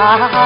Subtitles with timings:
[0.00, 0.39] 真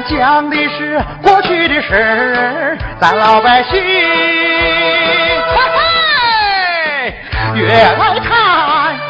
[0.00, 5.58] 讲的是过去的事儿，咱老百姓，嘿
[7.04, 8.32] 嘿，越来看，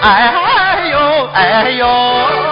[0.02, 2.43] 哎呦哎呦。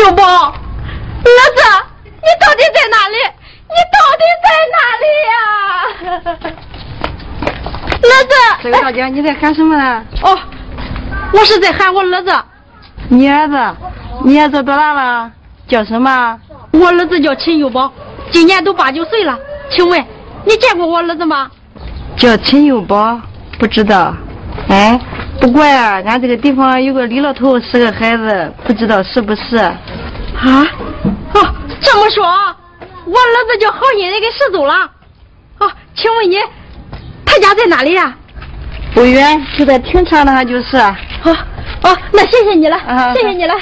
[0.00, 0.52] 有宝，儿
[1.56, 1.62] 子，
[2.04, 3.16] 你到底在哪里？
[3.68, 5.34] 你到底在哪里呀？
[8.02, 10.04] 儿子，这位大姐，你在喊什么呢？
[10.22, 10.38] 哦，
[11.32, 12.32] 我是在喊我儿子。
[13.08, 13.56] 你儿子，
[14.24, 15.30] 你儿子多大了？
[15.68, 16.38] 叫什么？
[16.72, 17.92] 我儿子叫陈有宝，
[18.30, 19.38] 今年都八九岁了。
[19.70, 20.04] 请问
[20.44, 21.50] 你见过我儿子吗？
[22.16, 23.20] 叫陈有宝，
[23.58, 24.14] 不知道。
[24.68, 24.98] 哎，
[25.42, 29.56] 不过呀，俺这个地方有个李老头是个孩子，不知道是不是？
[29.56, 29.74] 啊？
[31.34, 34.88] 哦，这么说，我儿子叫好心人给拾走了。
[35.58, 36.36] 哦，请问你，
[37.26, 38.14] 他家在哪里呀？
[38.94, 40.76] 不远，就在停车那，就是。
[40.76, 41.36] 哦
[41.82, 43.54] 哦，那谢谢你了，啊谢谢你了。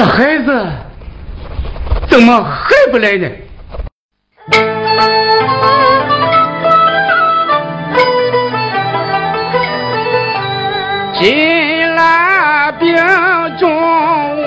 [0.00, 0.66] 这孩子
[2.08, 3.28] 怎么还不来呢？
[11.20, 12.96] 金兰病
[13.58, 13.70] 重，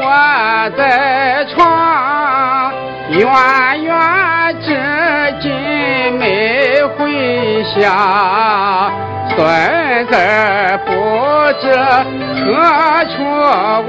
[0.02, 2.74] 我在床，
[3.12, 4.76] 远远至
[5.40, 5.52] 今
[6.18, 8.92] 没回乡。
[9.36, 10.14] 孙子
[10.88, 10.92] 不
[11.62, 11.72] 知
[12.42, 13.24] 何处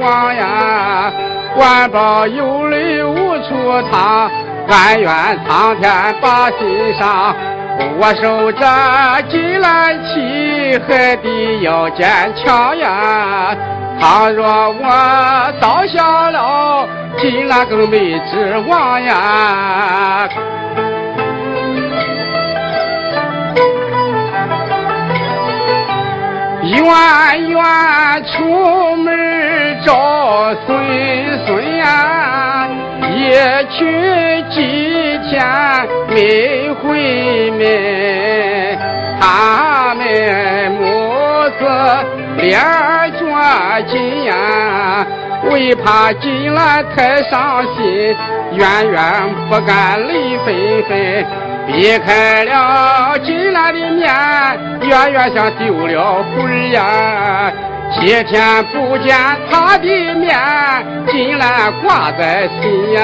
[0.02, 1.10] 望呀，
[1.54, 4.30] 官保有泪无处淌，
[4.68, 7.34] 哀怨苍天把心伤。
[7.98, 8.66] 我守着
[9.28, 13.56] 金兰旗，还得要坚强呀。
[14.00, 16.88] 倘若我倒下了，
[17.18, 20.28] 金兰更没指望呀。
[26.66, 30.74] 远远出门找孙，
[33.34, 35.44] 别去几天
[36.08, 38.78] 没回门，
[39.20, 40.80] 他们母
[41.58, 41.66] 子
[42.36, 42.56] 脸
[43.18, 43.20] 着
[43.88, 45.04] 急呀，
[45.50, 48.16] 为怕金兰太伤心，
[48.52, 49.02] 远远
[49.50, 50.54] 不敢泪纷
[50.88, 51.26] 纷。
[51.66, 54.14] 避开了金兰的面，
[54.88, 57.52] 远远像丢了魂呀。
[58.00, 59.16] 七天不见
[59.50, 60.36] 他的面，
[61.08, 63.00] 竟然挂在心呀。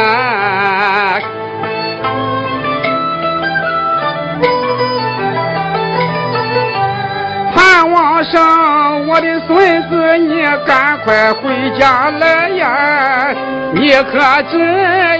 [7.54, 13.34] 盼望上我的孙子，你赶快回家来呀！
[13.72, 14.58] 你可知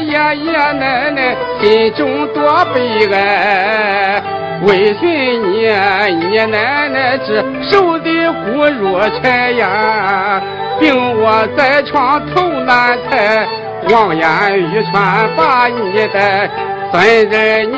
[0.05, 4.23] 爷爷奶奶心中多悲哀？
[4.63, 5.67] 为孙你，
[6.27, 10.43] 你奶奶这瘦的骨如柴呀，
[10.79, 13.47] 病卧在床头难抬，
[13.91, 16.51] 望眼欲穿把你带。
[16.93, 17.77] 孙子，你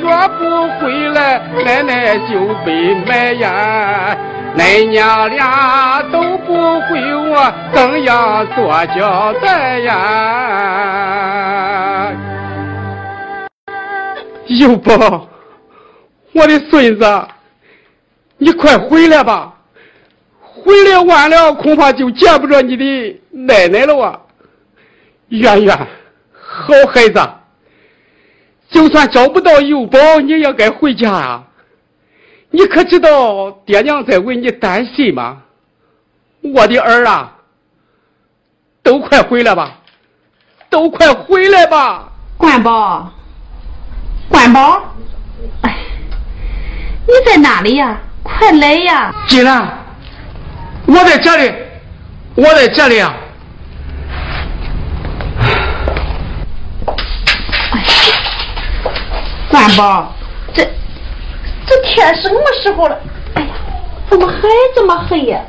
[0.00, 0.06] 若
[0.38, 0.40] 不
[0.80, 2.32] 回来，奶奶就
[2.64, 4.16] 被埋呀。
[4.56, 6.98] 恁娘俩都不回
[7.28, 9.92] 我，怎样做交代呀？
[14.46, 15.26] 有宝，
[16.36, 17.28] 我的孙子，
[18.36, 19.54] 你快回来吧！
[20.38, 24.20] 回来晚了，恐怕就见不着你的奶奶了啊！
[25.28, 25.74] 圆圆，
[26.32, 27.26] 好孩子，
[28.68, 31.44] 就算找不到幼宝，你也该回家啊！
[32.50, 35.42] 你可知道爹娘在为你担心吗？
[36.42, 37.32] 我的儿啊，
[38.82, 39.78] 都快回来吧，
[40.68, 42.12] 都快回来吧！
[42.36, 43.10] 冠宝，
[44.28, 44.82] 冠宝，
[45.62, 45.85] 哎，
[47.06, 47.96] 你在哪里呀？
[48.22, 49.14] 快来呀！
[49.28, 49.68] 金兰，
[50.86, 51.54] 我在这里，
[52.34, 53.14] 我在这里啊！
[59.48, 60.12] 冠宝，
[60.52, 60.64] 这
[61.66, 62.98] 这天什么时候了？
[63.34, 63.48] 哎呀，
[64.10, 64.42] 怎么还
[64.74, 65.40] 这么黑呀？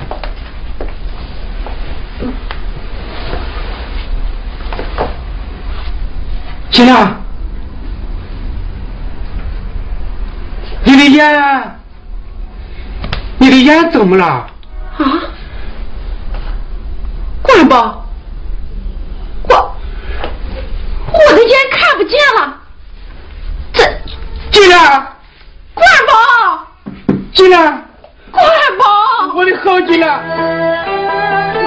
[6.69, 7.19] 金兰，
[10.87, 11.79] 你的眼，
[13.39, 14.23] 你的眼怎么了？
[14.25, 14.47] 啊？
[17.41, 18.05] 冠宝，
[19.49, 19.75] 我
[21.11, 22.57] 我的眼看不见了。
[23.73, 23.83] 这
[24.49, 25.05] 金兰，
[25.73, 26.13] 冠宝，
[27.33, 27.85] 金兰，
[28.31, 28.45] 冠
[28.79, 30.23] 宝，我的好金兰，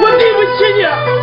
[0.00, 1.19] 我对不起你。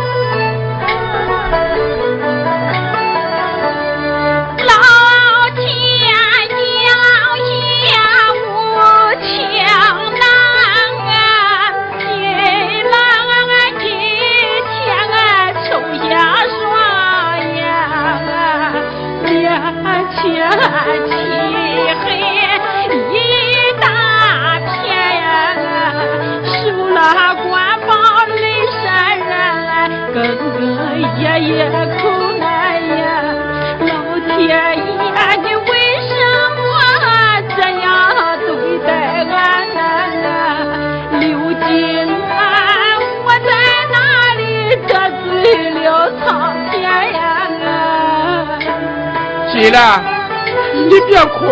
[50.98, 51.46] 你别哭，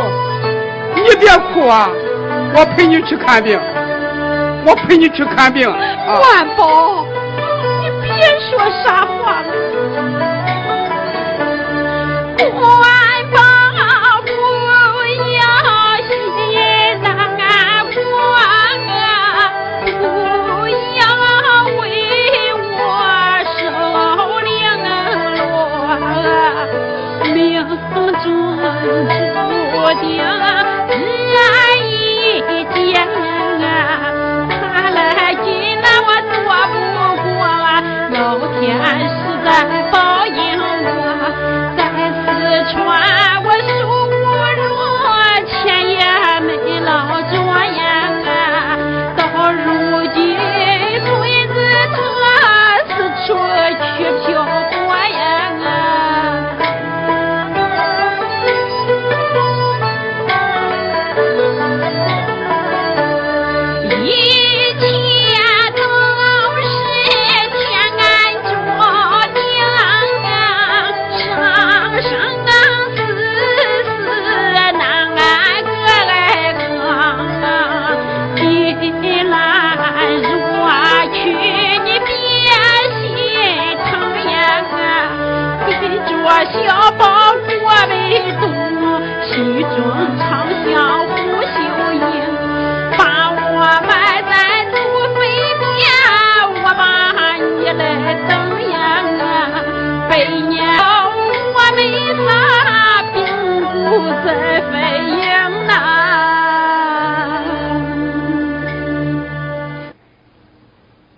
[0.97, 1.89] 你别哭啊！
[2.55, 3.57] 我陪你去看病，
[4.67, 5.69] 我陪你去看病。
[5.69, 6.96] 万宝，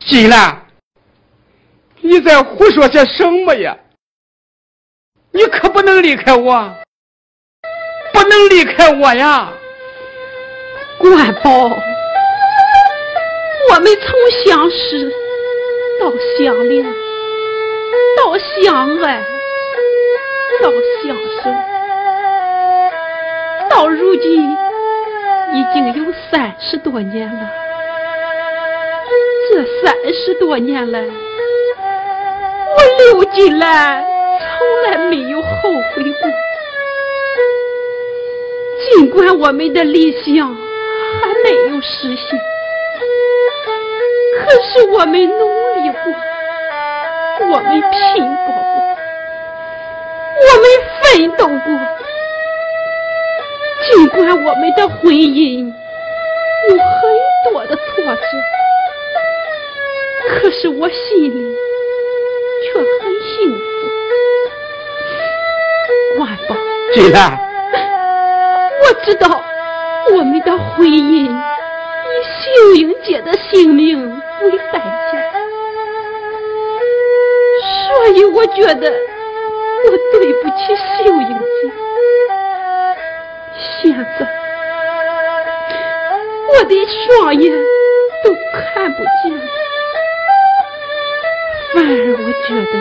[0.08, 0.66] 金兰，
[2.00, 3.76] 你在胡说些什么呀？
[5.32, 6.74] 你可不能离开我，
[8.14, 9.52] 不能离开我呀！
[10.98, 11.50] 关宝，
[13.68, 15.12] 我们从相识
[16.00, 16.86] 到相恋，
[18.16, 19.22] 到相爱，
[20.62, 20.72] 到
[21.02, 21.52] 相守，
[23.68, 24.50] 到如今
[25.52, 27.67] 已经有三十多年了。
[29.58, 32.76] 这三十多年来，我
[33.12, 34.04] 刘金兰。
[34.56, 36.30] 从来没有后悔过，
[38.84, 42.40] 尽管我们的理想还没有实现，
[44.38, 46.04] 可是我们努力过，
[47.48, 48.72] 我们拼搏过，
[50.46, 50.64] 我们
[51.02, 51.02] 奋
[51.36, 51.66] 斗过。
[53.90, 55.66] 尽管我们的婚姻
[56.68, 56.86] 有很
[57.50, 58.20] 多的挫折，
[60.28, 61.56] 可是我心里
[62.64, 62.86] 却很
[63.20, 63.62] 幸福。
[66.94, 67.38] 金兰，
[68.82, 69.44] 我知道
[70.10, 74.10] 我们的婚姻以秀英姐的性命
[74.42, 74.82] 为代价，
[77.86, 81.70] 所以我觉得我对不起秀英姐。
[83.82, 84.26] 现在
[86.48, 87.52] 我的双眼
[88.24, 88.26] 都
[88.74, 89.42] 看不见了，
[91.74, 92.74] 反而我觉得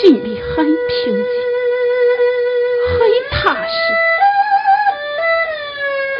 [0.00, 1.24] 心里很平静。
[2.88, 3.00] 很
[3.30, 3.76] 踏实，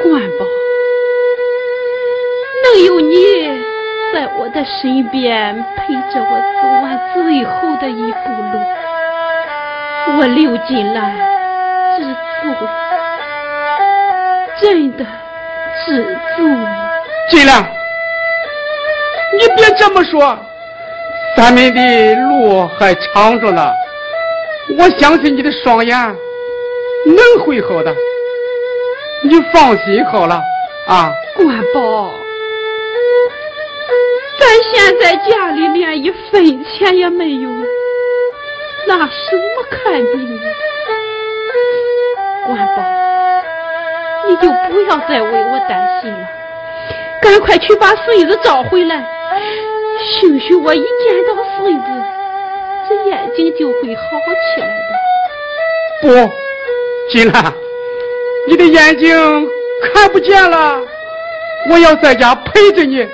[0.02, 0.44] 关宝，
[2.64, 3.14] 能有你
[4.12, 6.30] 在我的身边陪着我
[6.60, 8.54] 走完最后的一步路，
[10.18, 10.98] 我刘金兰
[11.96, 12.02] 知
[12.42, 12.66] 足了，
[14.60, 15.06] 真的
[15.86, 15.86] 知
[16.36, 16.66] 足了。
[17.30, 17.64] 金兰，
[19.38, 20.36] 你别这么说，
[21.36, 23.70] 咱们的路还长着呢。
[24.78, 26.16] 我相信你的双眼。
[27.06, 27.94] 能会好的，
[29.22, 30.42] 你放心好了
[30.88, 31.12] 啊。
[31.36, 32.10] 关宝，
[34.40, 37.48] 咱现在家里连一分钱也没有，
[38.88, 40.42] 拿什么看病啊？
[42.46, 42.82] 关宝，
[44.28, 46.28] 你就不要再为我担心了，
[47.22, 49.15] 赶快去把孙子找回来。
[50.08, 50.86] 兴许我一见
[51.26, 51.86] 到孙子，
[52.88, 54.02] 这眼睛就会好
[54.54, 54.90] 起来的。
[56.02, 56.32] 不。
[57.08, 57.52] 金兰，
[58.48, 59.16] 你的眼睛
[59.94, 60.80] 看不见了，
[61.70, 63.06] 我要在家陪着你，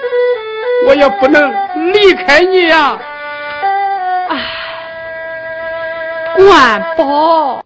[0.86, 1.52] 我也不能
[1.92, 2.98] 离开你呀。
[4.28, 4.36] 唉，
[6.36, 7.62] 关宝。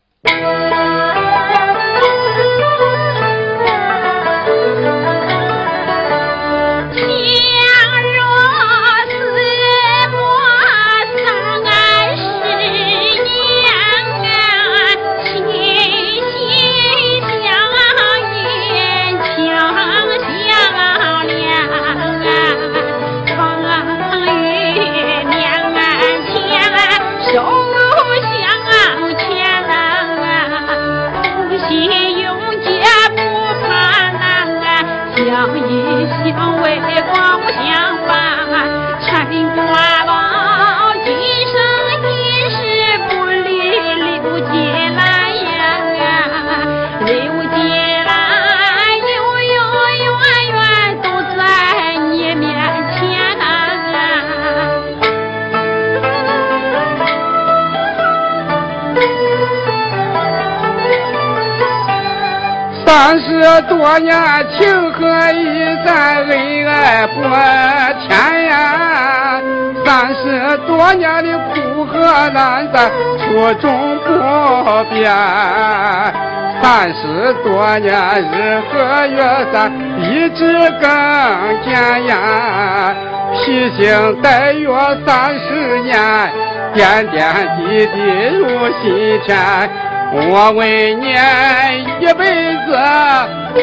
[63.97, 64.15] 多年
[64.59, 67.23] 情和义，咱恩爱过
[68.03, 69.41] 天呀。
[69.87, 74.05] 三十多年的苦和难，咱初衷不
[74.91, 75.11] 变。
[76.61, 80.91] 三十多年日和月，咱一直更
[81.65, 82.95] 坚强。
[83.33, 84.69] 披星戴月
[85.07, 85.97] 三十年，
[86.75, 87.97] 点点滴滴
[88.37, 88.47] 如
[88.83, 89.35] 心田。
[90.13, 91.13] 我为你
[92.01, 92.25] 一辈
[92.67, 92.79] 子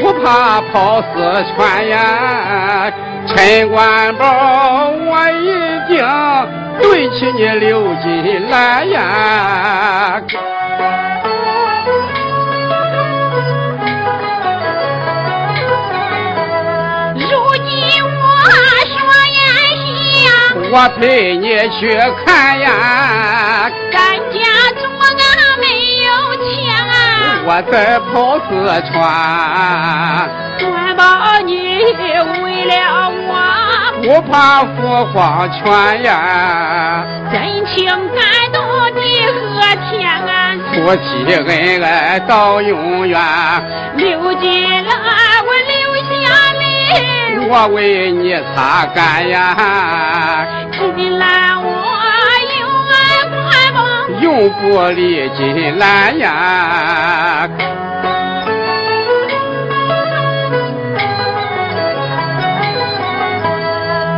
[0.02, 2.92] 不怕跑四川呀，
[3.28, 5.46] 陈官宝，我已
[5.88, 5.98] 经
[6.82, 10.22] 对起你刘金兰呀。
[17.16, 17.22] 如
[17.70, 18.12] 今我
[18.90, 18.98] 双
[19.32, 19.40] 眼
[20.24, 20.26] 瞎，
[20.72, 21.02] 我陪
[21.38, 21.46] 你
[21.80, 21.82] 去
[22.26, 22.70] 看呀。
[27.46, 28.50] 我在跑四
[28.92, 28.94] 川，
[30.60, 31.04] 关宝
[31.46, 31.52] 你
[32.42, 32.74] 为了
[33.28, 33.32] 我，
[34.02, 37.36] 不怕父皇劝呀，真
[37.66, 38.24] 情感
[38.54, 38.64] 动
[38.96, 39.36] 地和
[39.90, 43.20] 天安，夫妻恩爱到永远。
[43.98, 44.90] 流尽了，
[45.46, 45.74] 我流
[46.08, 46.12] 下
[46.60, 46.62] 泪，
[47.50, 51.62] 我为你擦干呀，金兰
[54.26, 54.34] 我。
[54.34, 57.50] 永不离金兰呀！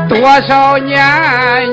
[0.08, 1.04] 多少年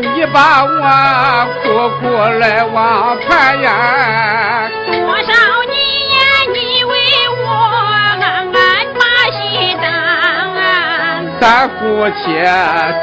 [0.00, 1.68] 你把我苦
[2.00, 2.08] 苦
[2.40, 4.68] 来往盼呀？
[4.86, 5.32] 多少
[5.68, 5.76] 年
[6.54, 6.92] 你为
[7.44, 7.44] 我
[8.18, 8.20] 暗
[8.50, 8.52] 暗
[8.94, 9.86] 把心担？
[11.38, 12.32] 咱夫妻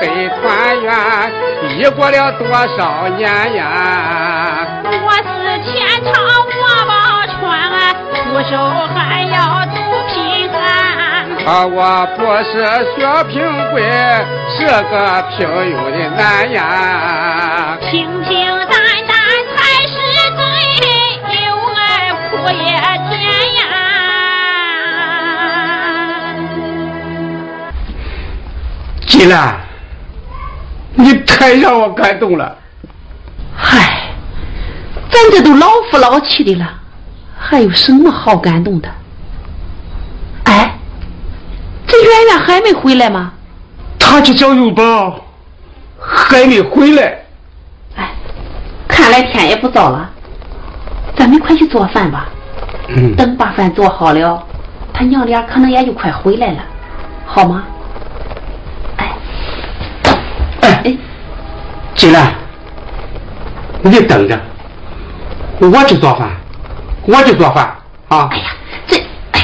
[0.02, 0.04] 得
[0.42, 0.88] 团圆，
[1.78, 4.69] 已过了多少年呀？
[4.92, 5.30] 我是
[5.72, 5.72] 前
[6.04, 6.10] 朝
[6.58, 6.92] 卧宝
[7.28, 7.38] 船
[7.70, 8.18] 啊，徒
[8.50, 8.52] 手
[8.96, 9.78] 还要走
[10.08, 10.18] 贫
[10.50, 10.60] 寒。
[11.46, 11.78] 啊，我
[12.18, 12.52] 不是
[12.96, 13.38] 薛平
[13.72, 13.78] 贵，
[14.58, 14.94] 是个
[15.30, 16.20] 平庸的男
[16.50, 16.58] 人。
[17.92, 17.94] 平
[18.24, 18.30] 平
[18.68, 18.74] 淡
[19.08, 19.14] 淡
[19.56, 19.94] 才是
[20.36, 20.42] 真，
[21.46, 21.78] 有爱
[22.32, 22.58] 苦也
[23.10, 23.14] 甜
[23.58, 23.62] 呀。
[29.06, 29.38] 金兰，
[30.96, 32.58] 你太让我感动了。
[35.10, 36.70] 嗨，咱这都老夫老妻的了，
[37.38, 38.90] 还有什么好感动的？
[40.46, 40.74] 哎，
[41.88, 43.34] 这圆圆还没回来吗？
[43.98, 45.26] 他去找幼宝，
[46.00, 47.20] 还没回来。
[47.96, 48.12] 哎，
[48.88, 50.10] 看来天也不早了，
[51.18, 52.30] 咱们快去做饭吧。
[52.88, 54.44] 嗯，等把饭做好了，
[54.94, 56.64] 他娘俩可能也就快回来了，
[57.26, 57.64] 好吗？
[58.98, 59.12] 哎，
[60.62, 60.98] 哎，哎，
[61.96, 62.34] 金兰，
[63.82, 64.40] 你等着，
[65.60, 66.30] 我去做饭，
[67.06, 67.76] 我去做饭
[68.08, 68.30] 啊。
[68.32, 68.38] 哎。
[68.38, 68.44] 呀，
[68.88, 68.98] 这
[69.34, 69.42] 哎，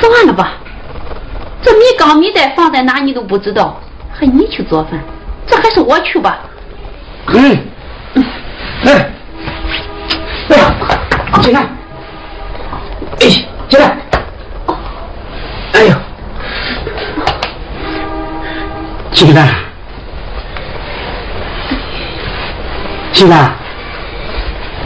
[0.00, 0.52] 算了吧，
[1.62, 3.80] 这米缸米袋放在哪你都不知道，
[4.12, 5.00] 还你去做饭，
[5.46, 6.38] 这还是我去吧。
[7.28, 7.58] 嗯，
[8.84, 9.10] 哎，
[10.48, 10.56] 哎，
[11.40, 11.60] 进来，
[13.20, 13.28] 哎，
[13.68, 13.96] 进来，
[15.72, 15.94] 哎呦，
[19.12, 19.48] 金兰，
[23.12, 23.52] 金兰，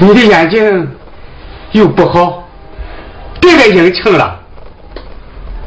[0.01, 0.89] 你的眼睛
[1.73, 2.45] 又不好，
[3.41, 4.39] 别再应承了，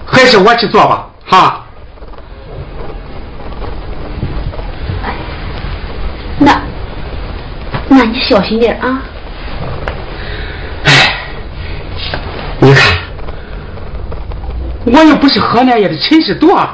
[0.06, 1.66] 还是我去做吧，哈。
[6.40, 6.62] 那，
[7.90, 9.04] 那你小心点啊。
[10.86, 10.92] 哎
[12.60, 12.98] 你看，
[14.86, 16.68] 我又不是河南爷的陈世铎，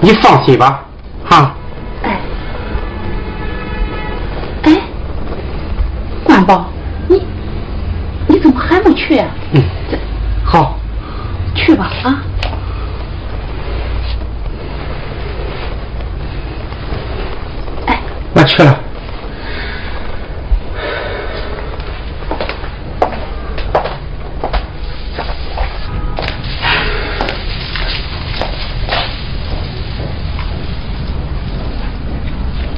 [0.00, 0.84] 你放心吧，
[1.24, 1.54] 哈。
[6.44, 6.66] 关宝，
[7.08, 7.22] 你
[8.28, 9.62] 你怎么还不去呀、嗯，
[10.44, 10.78] 好，
[11.54, 12.22] 去吧啊！
[17.86, 17.98] 哎，
[18.34, 18.78] 我去了。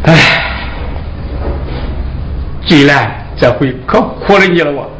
[0.04, 0.14] 哎，
[2.64, 2.84] 季
[3.38, 4.90] 这回可苦了你了我。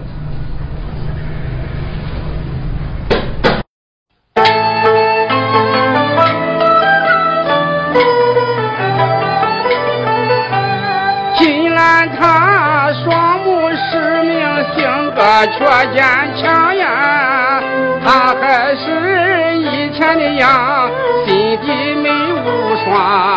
[11.39, 14.39] 金兰她双目失明，
[14.75, 16.05] 性格却坚
[16.37, 17.63] 强呀。
[18.05, 20.91] 她还是以前的样，
[21.25, 23.36] 心底美无双。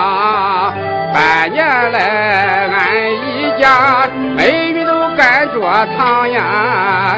[5.80, 7.18] 赶着堂呀，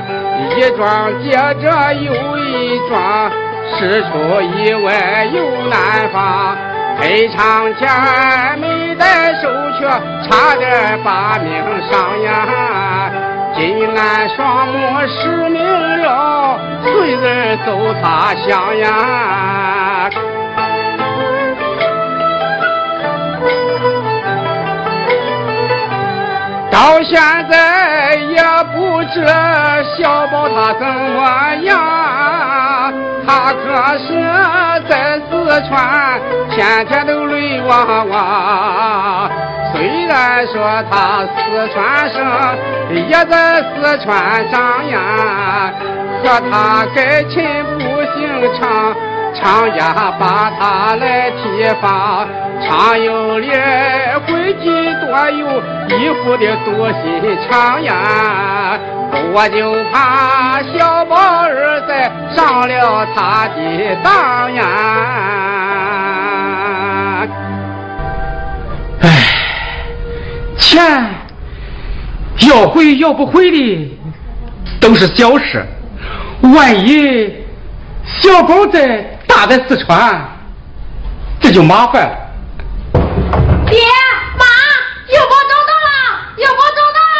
[0.56, 3.32] 一桩接着又一桩，
[3.74, 6.56] 事出意外又难防。
[7.00, 9.84] 赔偿钱没带手续，
[10.30, 11.52] 差点把命
[11.90, 13.12] 伤呀！
[13.56, 20.10] 今俺双目失明了，随人走他乡呀！
[26.82, 27.14] 到现
[27.48, 28.42] 在也
[28.74, 29.24] 不知
[29.96, 32.92] 小宝他怎么样，
[33.24, 33.64] 他可
[34.00, 34.08] 是
[34.90, 39.30] 在四川天天都泪汪汪。
[39.72, 42.18] 虽然说他四川生，
[43.08, 45.72] 也在四川长呀，
[46.24, 47.46] 和他该亲
[47.78, 47.80] 不
[48.16, 48.20] 姓
[48.60, 48.96] 常。
[49.34, 52.28] 常家把他来提防，
[52.62, 53.60] 常有脸
[54.28, 54.66] 诡计
[55.06, 55.62] 多有，
[55.98, 57.02] 一副的多心
[57.50, 58.80] 肠呀！
[59.34, 64.64] 我就怕小宝儿在上了他的当呀！
[69.02, 69.08] 唉，
[70.58, 71.10] 钱
[72.48, 73.98] 要回要不回的
[74.80, 75.66] 都是小事，
[76.42, 77.34] 万一
[78.06, 79.06] 小宝在
[79.42, 80.22] 大在四川，
[81.40, 82.12] 这就麻烦了。
[83.66, 83.80] 爹
[84.38, 84.46] 妈，
[85.08, 85.90] 小宝找到了，
[86.38, 87.20] 小宝找到了。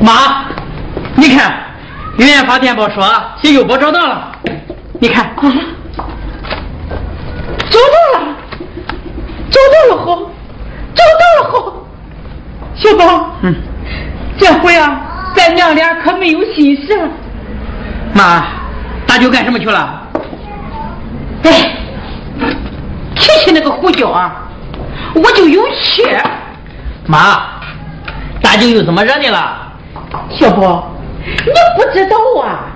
[0.00, 0.46] 妈，
[1.16, 1.58] 你看，
[2.18, 3.02] 圆圆发电报说
[3.42, 4.30] 小幼宝找到了，
[5.00, 5.48] 你看，找到
[8.20, 8.36] 了，
[9.50, 10.30] 找到了好，
[10.94, 11.63] 找到了好。
[12.84, 13.54] 小宝，嗯，
[14.38, 15.00] 这回啊，
[15.34, 17.08] 咱娘俩可没有心事了。
[18.12, 18.44] 妈，
[19.06, 20.02] 大舅干什么去了？
[21.44, 21.50] 哎，
[23.14, 24.36] 提起那个胡椒啊，
[25.14, 26.04] 我就有气。
[27.06, 27.40] 妈，
[28.42, 29.72] 大舅又怎么惹你了？
[30.30, 30.94] 小宝，
[31.24, 32.68] 你不知道啊。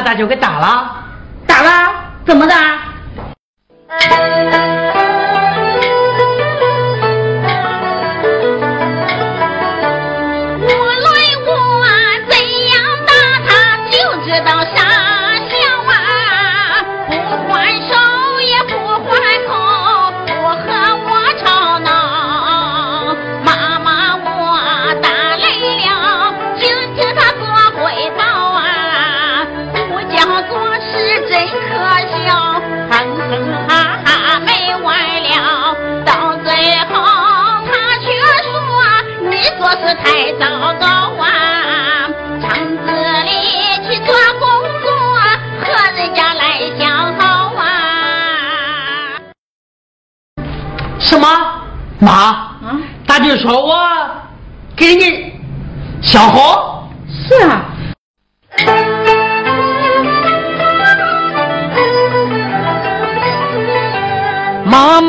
[0.00, 0.90] 把大舅给打了？
[1.46, 1.92] 打了？
[2.24, 2.54] 怎么的？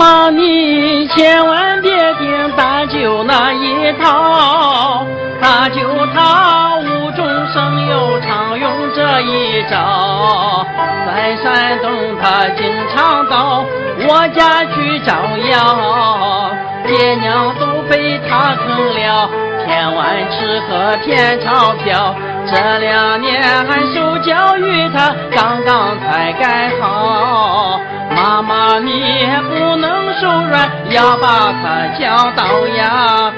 [0.02, 5.06] 妈，你千万别听大舅那一套，
[5.40, 5.80] 大舅
[6.12, 10.66] 他无中生有，常用这一招。
[11.06, 13.64] 在山东，他经常到
[14.08, 15.14] 我家去招
[15.52, 16.50] 摇，
[16.88, 19.30] 爹娘都被他坑了，
[19.68, 22.16] 骗完吃喝骗钞票。
[22.54, 27.80] 这两年俺受教育，他刚刚才改好。
[28.14, 33.32] 妈妈，你也不能手软，要把他教导呀。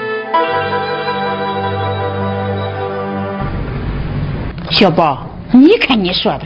[4.72, 6.40] 小宝，你看你说的，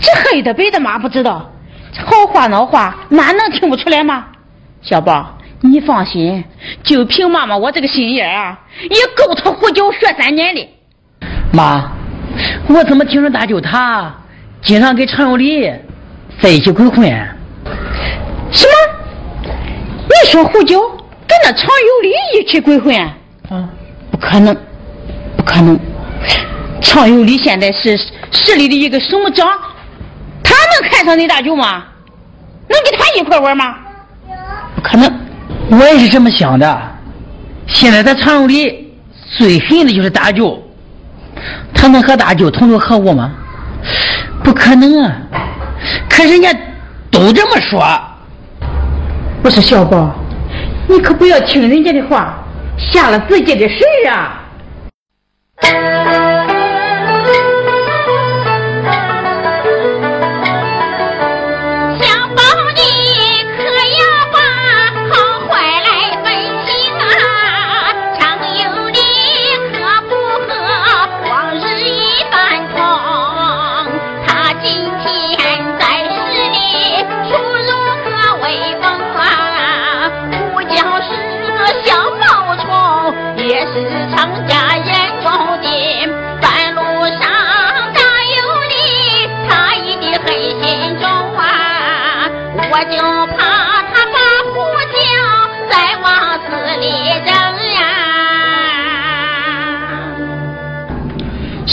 [0.00, 1.50] 这黑的白的妈不知道，
[2.06, 4.24] 好话孬话妈能听不出来吗？
[4.80, 6.42] 小宝，你放心，
[6.82, 10.66] 就凭妈妈我这个心眼啊，也够他胡搅学三年的。
[11.52, 11.90] 妈，
[12.68, 14.14] 我怎么听说大舅他
[14.62, 15.70] 经常跟常有礼
[16.40, 17.08] 在一起鬼混？
[18.52, 18.72] 什么？
[19.42, 20.78] 你说胡椒
[21.26, 22.94] 跟那常有礼一起鬼混？
[23.50, 23.68] 嗯，
[24.10, 24.54] 不可能，
[25.36, 25.78] 不可能。
[26.80, 27.98] 常有礼现在是
[28.30, 29.48] 市里的一个什么长，
[30.42, 31.84] 他能看上你大舅吗？
[32.68, 33.76] 能跟他一块玩吗？
[34.74, 35.12] 不可能。
[35.70, 36.82] 我也是这么想的。
[37.66, 38.94] 现在在常有礼
[39.36, 40.62] 最恨的就是大舅，
[41.76, 43.30] 他能和大舅同流合污吗？
[44.42, 45.12] 不可能啊！
[46.08, 46.52] 可人家
[47.10, 47.86] 都这么说。
[49.42, 50.12] 不是小宝，
[50.88, 52.34] 你可不要听人家的话，
[52.76, 53.76] 瞎了自己的事
[54.10, 54.35] 啊！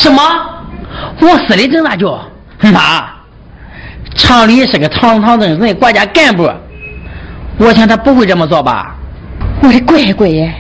[0.04, 0.22] 什么？
[1.22, 2.20] 我死里整大叫？
[2.74, 3.08] 妈，
[4.16, 6.52] 厂里是个堂堂正正的国家干部，
[7.58, 8.98] 我想他不会这么做吧？
[9.62, 10.52] 我的乖乖呀，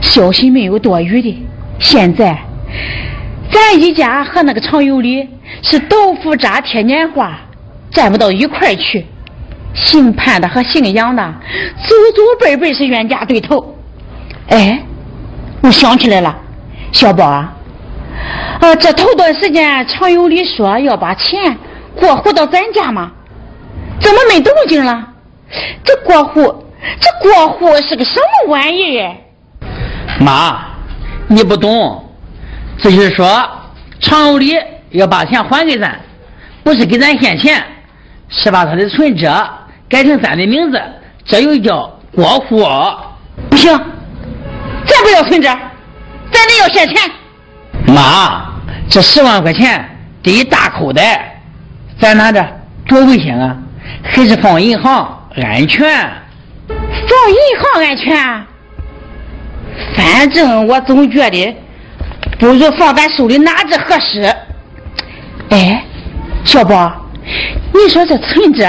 [0.00, 1.46] 小心没有多余的。
[1.78, 2.38] 现在，
[3.52, 5.28] 咱一家和那个常有理
[5.60, 7.38] 是豆腐渣贴年画，
[7.90, 9.04] 站不到一块去。
[9.74, 11.22] 姓潘的和姓杨的，
[11.86, 13.76] 祖祖辈辈是冤家对头。
[14.48, 14.82] 哎，
[15.60, 16.34] 我想起来了，
[16.92, 17.52] 小宝啊。
[18.60, 21.56] 呃，这头段时间常有理说要把钱
[21.94, 23.10] 过户到咱家吗？
[24.00, 25.06] 怎么没动静了？
[25.84, 26.64] 这过户，
[27.00, 29.16] 这过户是个什么玩意儿？
[30.20, 30.60] 妈，
[31.26, 32.04] 你不懂，
[32.78, 33.48] 这就是说
[34.00, 34.54] 常有理
[34.90, 35.98] 要把钱还给咱，
[36.62, 37.62] 不是给咱现钱，
[38.28, 39.28] 是把他的存折
[39.88, 40.80] 改成咱的名字，
[41.24, 42.66] 这又叫过户。
[43.48, 43.72] 不行，
[44.86, 45.48] 咱不要存折，
[46.30, 47.10] 咱得要现钱。
[47.90, 48.46] 妈。
[48.88, 49.88] 这十万块钱
[50.22, 51.40] 得一大口袋，
[51.98, 52.44] 咱拿着
[52.86, 53.56] 多危险啊！
[54.02, 55.88] 还是放银行安全。
[56.68, 58.46] 放银行安全？
[59.94, 61.56] 反正我总觉得
[62.38, 64.34] 不如放咱手里拿着合适。
[65.50, 65.84] 哎，
[66.44, 66.92] 小宝，
[67.72, 68.64] 你说这存折，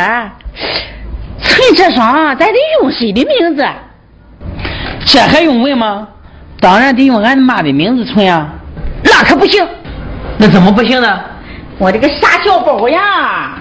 [1.42, 3.66] 存折上咱得用谁的名字？
[5.06, 6.08] 这还用问吗？
[6.60, 8.54] 当然得用俺妈的名字存啊！
[9.22, 9.64] 那可不行。
[10.40, 11.22] 那怎么不行呢？
[11.78, 13.56] 我这个傻小宝呀！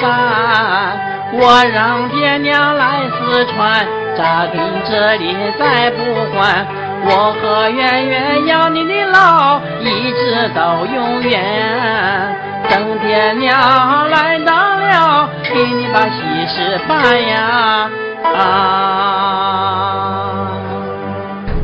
[0.00, 0.96] 交给咱。
[1.32, 3.84] 我让爹娘来四川
[4.16, 5.96] 扎根这里再不
[6.32, 6.64] 还。
[7.08, 11.42] 我和圆圆要你的老，一直到永远。
[12.68, 17.88] 等爹娘来到了，给你把喜事办呀！
[18.34, 18.40] 啊，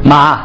[0.05, 0.38] 妈，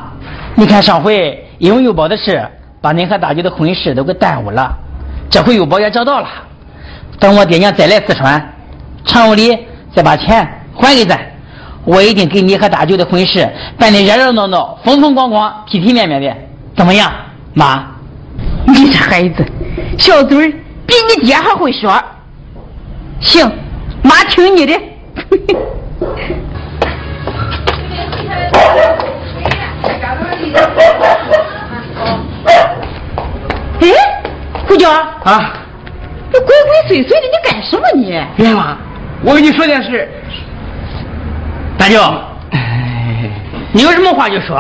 [0.55, 2.43] 你看上回因为宝的事，
[2.81, 4.75] 把您和大舅的婚事都给耽误了。
[5.29, 6.27] 这回幼宝也找到了，
[7.19, 8.41] 等我爹娘再来四川，
[9.05, 9.57] 常有礼
[9.95, 11.19] 再把钱还给咱，
[11.83, 16.35] 我一定给你和大舅的婚事办得热热闹闹、风风光光、体体面面的，
[16.75, 17.11] 怎么样，
[17.53, 17.85] 妈？
[18.67, 19.45] 你这孩子。
[19.97, 20.51] 小嘴儿
[20.85, 21.99] 比你爹还会说，
[23.19, 23.51] 行，
[24.03, 24.73] 妈听你的。
[33.79, 33.87] 哎，
[34.67, 35.53] 胡娇啊，
[36.31, 38.09] 你鬼鬼祟祟的，你干什么你？
[38.37, 38.77] 冤妈，
[39.23, 40.09] 我跟你说件事。
[41.77, 41.99] 大舅，
[43.71, 44.57] 你有什么话就说，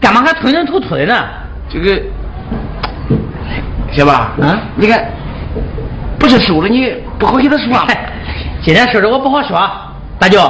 [0.00, 1.24] 干嘛还吞吞吐吐的呢？
[1.70, 2.00] 这个。
[3.92, 5.04] 小吧，啊，你看，
[6.18, 7.86] 不是收了你不好意思说吗？
[8.62, 9.70] 今天说着我不好说。
[10.18, 10.40] 大舅，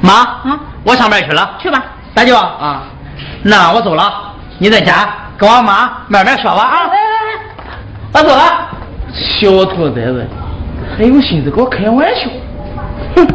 [0.00, 1.82] 妈，啊，我上班去了，去吧。
[2.14, 2.82] 大舅啊，
[3.42, 4.12] 那我走了，
[4.58, 6.90] 你在家跟我妈慢慢说吧啊。
[8.12, 8.69] 我走了。
[9.20, 10.26] 小兔崽子，
[10.96, 12.30] 还有心思跟我开玩笑？
[13.16, 13.26] 哼！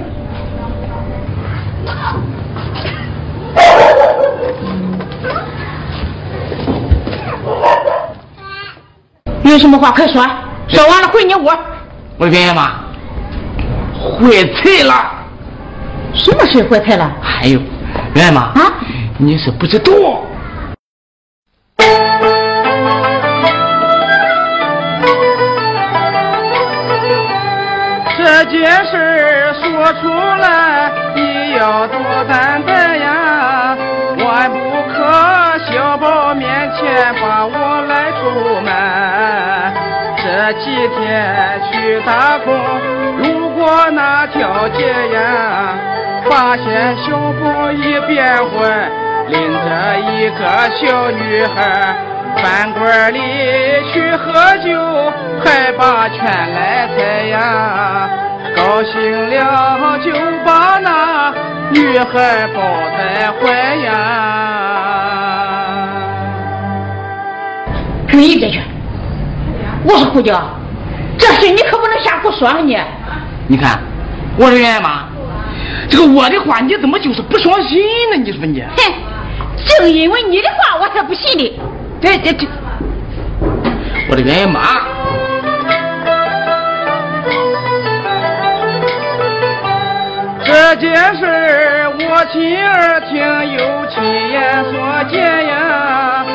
[9.44, 10.26] 有什么话快说，
[10.68, 11.48] 说完了回你屋。
[12.18, 12.72] 我的圆圆妈，
[14.02, 15.12] 坏菜了。
[16.14, 17.12] 什么事坏菜了？
[17.22, 17.60] 哎呦，
[18.16, 18.74] 圆圆妈啊，
[19.18, 19.92] 你是不知道。
[28.56, 33.76] 这件事说出来，你要多担待呀。
[34.18, 34.58] 万不
[34.94, 35.04] 可
[35.66, 39.74] 小宝面前把我来出卖。
[40.24, 42.56] 这几天去打工，
[43.18, 45.76] 路过那条街呀，
[46.30, 47.12] 发现小
[47.44, 48.90] 宝已变坏，
[49.28, 50.40] 领着一个
[50.78, 51.94] 小女孩，
[52.38, 53.20] 饭馆里
[53.92, 54.32] 去喝
[54.64, 55.12] 酒，
[55.44, 58.10] 还把钱来财呀。
[58.56, 60.12] 高兴了就
[60.46, 61.34] 把那
[61.72, 62.62] 女孩抱
[62.98, 63.52] 在怀
[63.84, 63.92] 呀。
[68.08, 68.62] 注意点去！
[69.84, 70.42] 我说胡椒，
[71.18, 72.78] 这事你可不能瞎胡说啊你！
[73.48, 73.78] 你看，
[74.38, 75.04] 我说圆圆妈，
[75.90, 77.78] 这个我的话你怎么就是不相信
[78.10, 78.18] 呢？
[78.18, 78.62] 你说你？
[78.62, 78.94] 哼，
[79.66, 81.60] 正因为你的话我才不信的。
[82.02, 82.48] 这这这，
[84.10, 84.82] 我的圆圆妈。
[90.56, 91.26] 这件事
[92.00, 93.18] 我亲耳听，
[93.58, 96.26] 又亲眼所见呀，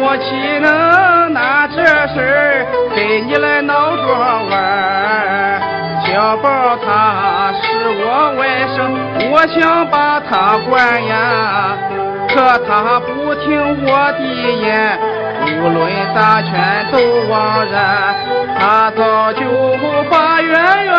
[0.00, 1.84] 我岂能拿这
[2.14, 4.02] 事跟你来闹着
[4.48, 5.60] 玩？
[6.06, 7.66] 小宝他是
[7.98, 8.78] 我外甥，
[9.32, 11.76] 我想把他管呀，
[12.28, 13.50] 可他不听
[13.84, 14.20] 我的
[14.62, 14.96] 言，
[15.46, 16.50] 无论咋劝
[16.90, 18.14] 都枉然，
[18.58, 19.40] 他早就
[20.10, 20.52] 把圆
[20.84, 20.94] 圆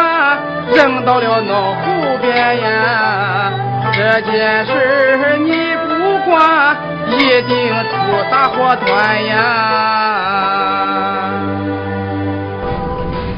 [0.75, 3.51] 扔到了脑湖边呀。
[3.93, 5.89] 这件事你不
[6.29, 6.75] 管，
[7.07, 7.93] 一定出
[8.29, 9.35] 大祸端呀。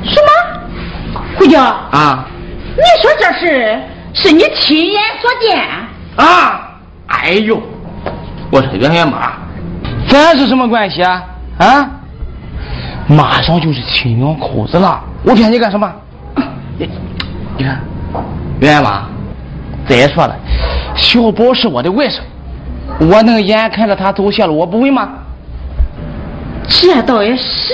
[0.04, 1.20] 什么？
[1.38, 2.26] 胡椒啊？
[2.76, 3.80] 你说这事
[4.14, 5.58] 是你亲眼所见？
[6.18, 6.72] 啊！
[7.08, 7.62] 哎呦，
[8.52, 9.34] 我说圆圆妈，
[10.08, 11.24] 咱是什么关系啊？
[11.60, 11.90] 啊？
[13.08, 15.90] 马上就是亲两口子了，我骗你干什么？
[16.78, 16.90] 你
[17.58, 17.80] 你看，
[18.60, 19.04] 圆圆妈，
[19.88, 20.36] 再说了，
[20.96, 22.20] 小宝是我的外甥，
[23.00, 25.10] 我能眼看着他走下路，我不问吗？
[26.68, 27.74] 这倒也是。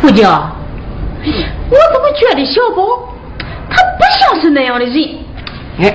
[0.00, 0.54] 不叫，
[1.70, 2.82] 我怎么觉得小宝
[3.70, 5.18] 他不像是那样的人？
[5.80, 5.94] 哎，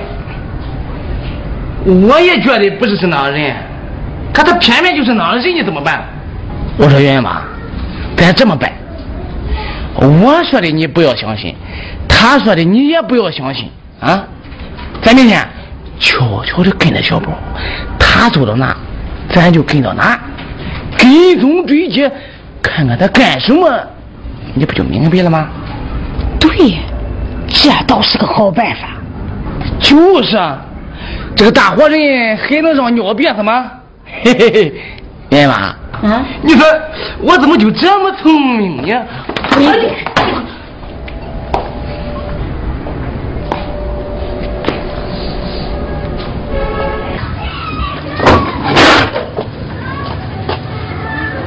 [1.86, 3.54] 我也觉得不是是那样人，
[4.34, 6.02] 可他偏偏就是那样人，你怎么办？
[6.76, 7.42] 我说圆圆妈，
[8.16, 8.72] 咱这么办，
[10.00, 11.54] 我说的你不要相信，
[12.08, 13.68] 他说的你也不要相信
[14.00, 14.24] 啊！
[15.02, 15.46] 咱明天
[15.98, 17.32] 悄悄的跟着小宝，
[17.98, 18.76] 他走到哪，
[19.30, 20.18] 咱就跟到哪，
[20.98, 22.10] 跟踪追击，
[22.62, 23.70] 看看他干什么。
[24.54, 25.48] 你不就明白了吗？
[26.40, 26.78] 对，
[27.48, 28.88] 这倒是个好办法。
[29.78, 30.58] 就是啊，
[31.36, 33.70] 这个大活人还能让尿憋死吗？
[34.22, 34.74] 嘿嘿嘿，
[35.30, 36.66] 圆圆妈，啊，你说
[37.20, 39.06] 我怎么就这么聪明呢？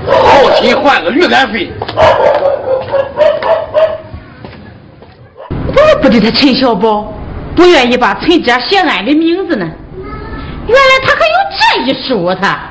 [0.06, 1.72] 好心换个驴肝肺。
[5.74, 7.12] 怪不得他陈小宝
[7.56, 9.68] 不愿意把陈家写俺的名字呢，
[10.68, 12.70] 原来他还有这一说他。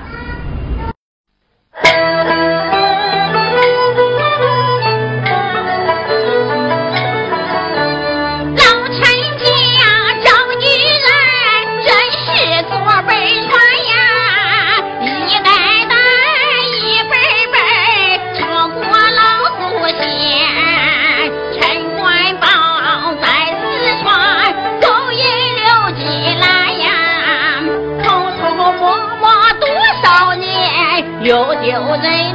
[31.92, 32.31] 又丢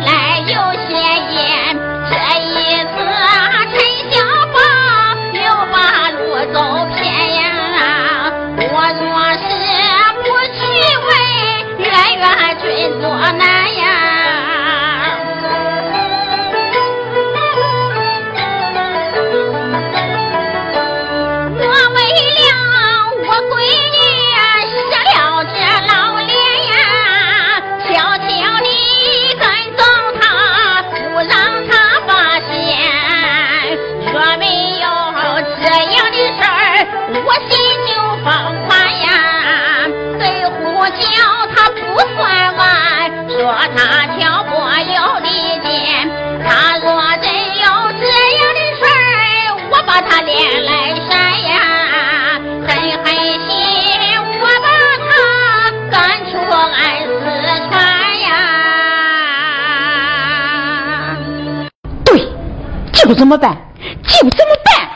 [63.08, 63.56] 就这么办，
[64.04, 64.90] 就这么办。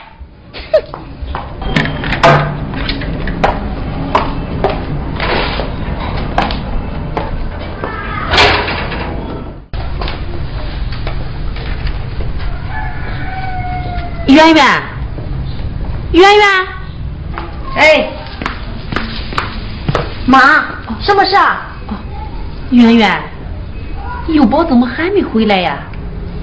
[14.26, 14.64] 圆圆，
[16.12, 16.46] 圆圆，
[17.76, 18.10] 哎，
[20.26, 20.38] 妈，
[21.00, 21.62] 什么事啊？
[22.70, 23.22] 圆圆，
[24.28, 25.78] 幼宝怎么还没回来呀？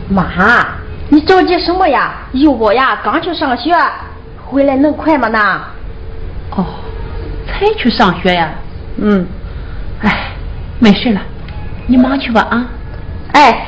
[0.10, 0.79] 妈，
[1.10, 2.14] 你着急什么呀？
[2.34, 3.76] 幼宝呀，刚去上学，
[4.46, 5.62] 回来能快吗呢？
[6.52, 6.66] 哦，
[7.48, 8.50] 才去上学呀？
[8.98, 9.26] 嗯，
[10.02, 10.32] 哎，
[10.80, 11.22] 没事了，
[11.88, 12.66] 你忙去吧啊。
[13.34, 13.66] 哎。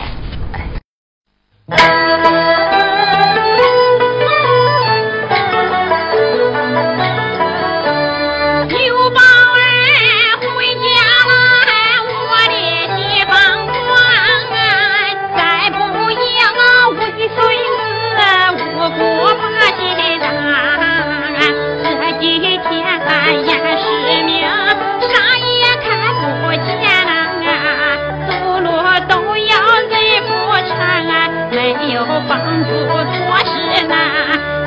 [32.71, 33.97] 不做事难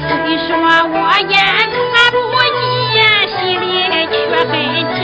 [0.01, 2.17] 虽说我也看不
[2.93, 2.97] 见
[3.29, 3.65] 心里
[4.13, 4.53] 却很
[4.95, 5.04] 急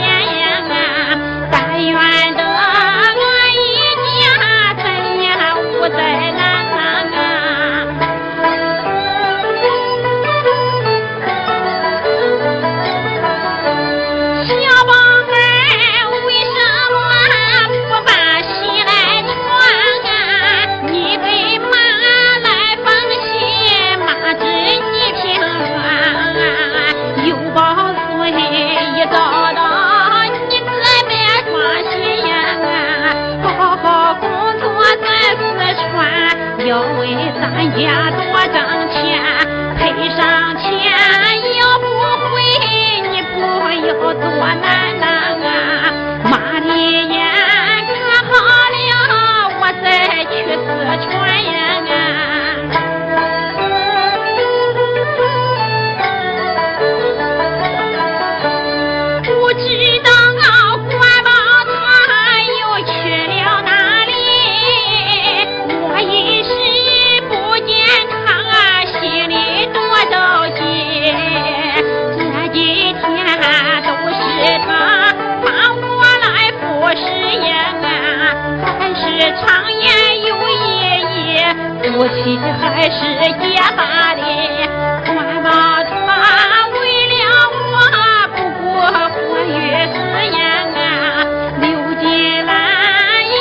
[82.01, 82.97] 夫妻还是
[83.39, 84.21] 结大的，
[85.05, 85.45] 管吧
[86.07, 86.09] 他
[86.79, 87.13] 为了
[87.53, 87.77] 我
[88.33, 89.53] 不过婚月
[89.93, 89.95] 誓
[90.31, 90.35] 言
[90.81, 90.81] 啊，
[91.59, 91.69] 刘
[92.01, 92.03] 金
[92.47, 92.49] 兰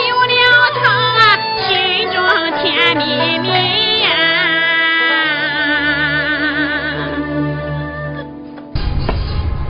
[0.09, 0.35] 有了
[0.77, 0.85] 他
[1.67, 1.73] 心
[2.11, 2.15] 中
[2.61, 2.63] 甜
[2.99, 3.03] 蜜
[3.39, 3.49] 蜜
[4.03, 4.07] 呀。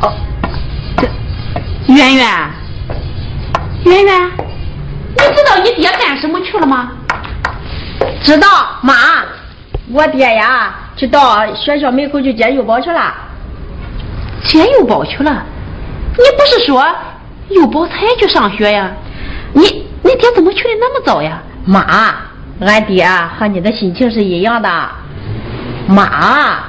[0.00, 0.04] 哦，
[1.86, 2.26] 圆圆，
[3.84, 4.10] 圆圆，
[5.16, 6.90] 你知道你爹干什么去了吗？
[8.24, 8.59] 知道。
[9.92, 13.12] 我爹呀，去到学校门口去接幼宝去了。
[14.44, 15.44] 接幼宝去了？
[16.12, 16.84] 你不是说
[17.48, 18.90] 幼宝才去上学呀？
[19.52, 19.62] 你
[20.02, 21.42] 你爹怎么去的那么早呀？
[21.64, 22.14] 妈，
[22.60, 23.06] 俺爹
[23.38, 24.68] 和你的心情是一样的。
[25.88, 26.64] 妈。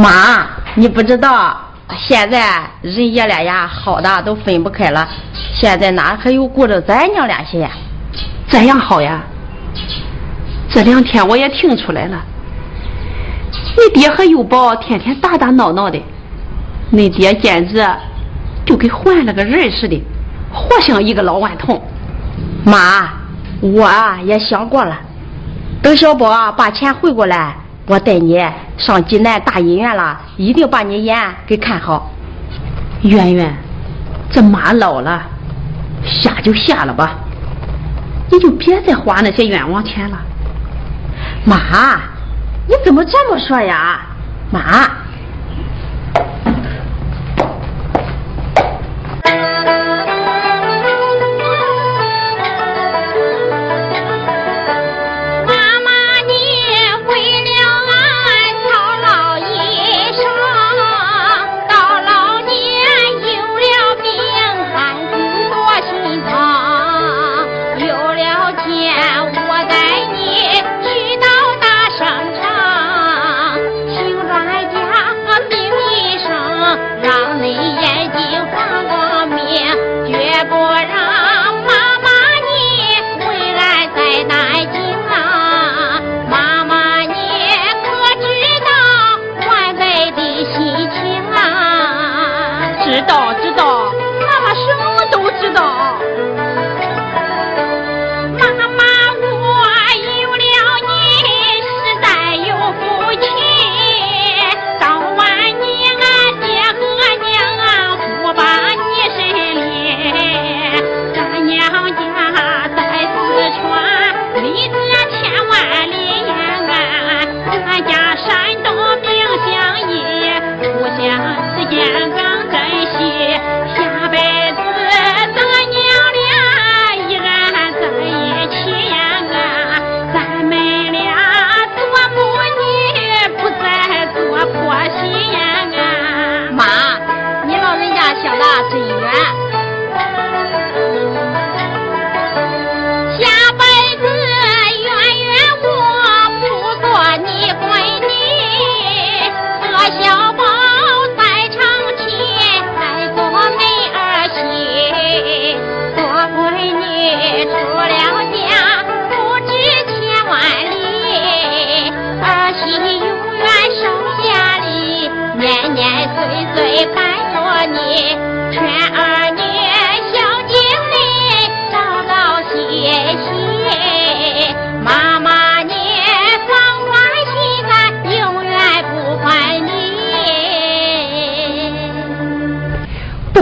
[0.00, 0.46] 妈，
[0.76, 1.54] 你不知道，
[1.98, 5.06] 现在人爷俩呀，好的都分不开了。
[5.54, 7.68] 现在哪还有顾着咱娘俩些？
[8.48, 9.20] 这样好呀。
[10.70, 12.18] 这两天我也听出来了，
[13.76, 16.02] 你爹和幼宝天天打打闹闹的，
[16.90, 17.86] 你爹简直
[18.64, 20.02] 就跟换了个人似的，
[20.50, 21.82] 活像一个老顽童。
[22.64, 23.10] 妈，
[23.60, 23.90] 我
[24.24, 24.98] 也想过了，
[25.82, 27.54] 等小宝把钱汇过来。
[27.86, 28.40] 我带你
[28.80, 31.16] 上济南大医院了，一定把你眼
[31.46, 32.10] 给看好。
[33.02, 33.54] 圆圆，
[34.30, 35.22] 这妈老了，
[36.04, 37.14] 瞎就瞎了吧，
[38.30, 40.18] 你就别再花那些冤枉钱了。
[41.44, 42.00] 妈，
[42.66, 44.00] 你怎么这么说呀？
[44.50, 44.90] 妈。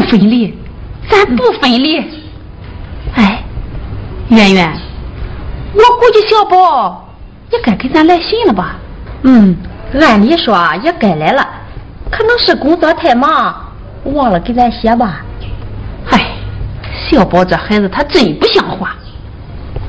[0.09, 0.57] 分离，
[1.09, 1.99] 咱不分离。
[3.15, 3.43] 哎，
[4.29, 4.73] 圆圆，
[5.75, 7.09] 我估计小宝
[7.51, 8.77] 也该给咱来信了吧？
[9.23, 9.57] 嗯，
[10.01, 11.47] 按理说也该来了，
[12.11, 13.55] 可能是工作太忙，
[14.05, 15.23] 忘了给咱写吧。
[16.11, 16.33] 哎，
[17.09, 18.95] 小宝这孩子他真不像话，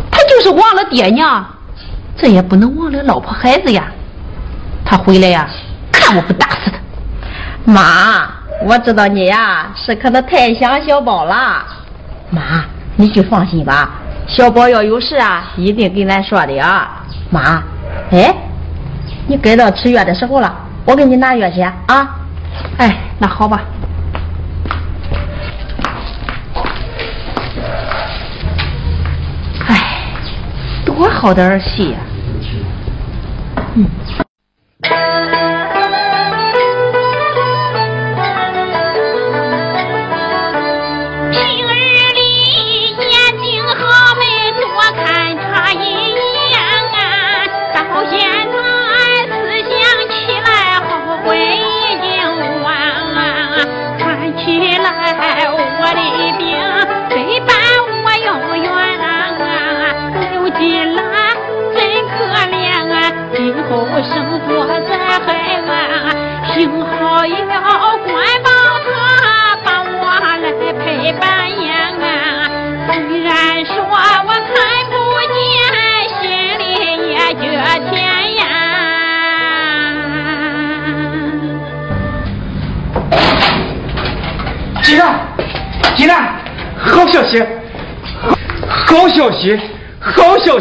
[0.09, 1.45] 他就是忘了爹娘，
[2.17, 3.91] 这也不能忘了老婆孩子呀。
[4.86, 5.47] 他回来呀，
[5.91, 7.72] 看我不打死他！
[7.72, 8.28] 妈，
[8.62, 11.64] 我知道你呀是可能太想小宝了。
[12.30, 12.64] 妈，
[12.97, 13.89] 你就放心吧，
[14.28, 17.03] 小宝要有事啊，一定跟咱说的啊。
[17.32, 17.64] 妈，
[18.12, 18.34] 哎，
[19.28, 20.53] 你该到吃药的时候了，
[20.86, 22.16] 我给你拿药去啊。
[22.78, 23.62] 哎，那好吧。
[29.68, 30.03] 哎，
[30.86, 31.97] 多好的儿媳呀！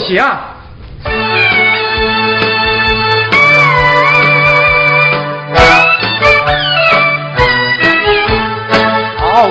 [0.09, 0.14] 好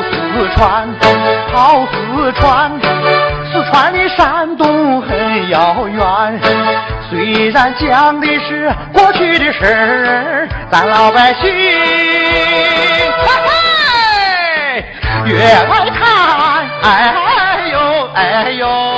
[0.01, 0.49] 四！
[0.55, 0.88] 川，
[1.53, 2.72] 好四川，
[3.51, 6.39] 四川的山东很遥远。
[7.08, 13.12] 虽然讲的是过去的事儿，咱老百姓嘿
[13.45, 14.84] 嘿
[15.26, 18.97] 越来看，哎呦哎呦。